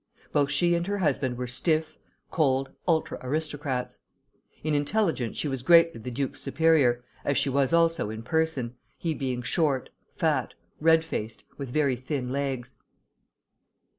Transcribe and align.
Both 0.33 0.49
she 0.49 0.73
and 0.73 0.87
her 0.87 0.97
husband 0.97 1.37
were 1.37 1.45
stiff, 1.45 1.95
cold, 2.31 2.71
ultra 2.87 3.19
aristocrats. 3.21 3.99
In 4.63 4.73
intelligence 4.73 5.37
she 5.37 5.47
was 5.47 5.61
greatly 5.61 6.01
the 6.01 6.09
duke's 6.09 6.41
superior, 6.41 7.03
as 7.23 7.37
she 7.37 7.49
was 7.51 7.71
also 7.71 8.09
in 8.09 8.23
person, 8.23 8.77
he 8.97 9.13
being 9.13 9.43
short, 9.43 9.91
fat, 10.15 10.55
red 10.79 11.05
faced, 11.05 11.43
with 11.59 11.69
very 11.69 11.95
thin 11.95 12.31
legs. 12.31 12.77